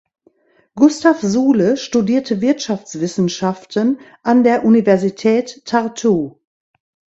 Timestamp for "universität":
4.65-5.63